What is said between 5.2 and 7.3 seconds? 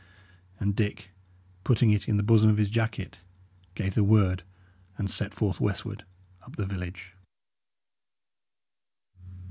forth westward up the village.